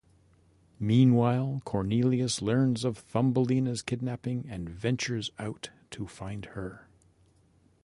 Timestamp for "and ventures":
4.49-5.29